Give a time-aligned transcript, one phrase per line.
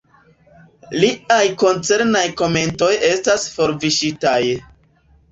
[1.01, 4.41] Liaj koncernaj komentoj estas forviŝitaj.